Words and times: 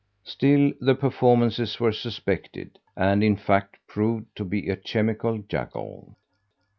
Still, 0.23 0.71
the 0.81 0.95
performances 0.95 1.79
were 1.79 1.91
suspected, 1.91 2.79
and 2.97 3.23
in 3.23 3.35
fact, 3.35 3.77
proved 3.85 4.35
to 4.35 4.43
be 4.43 4.67
a 4.67 4.75
chemical 4.75 5.37
juggle. 5.43 6.15